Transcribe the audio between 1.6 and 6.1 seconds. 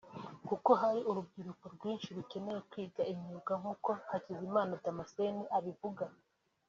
rwinshi rukeneye kwiga imyuga nk’uko Hakizimana Damascene abivuga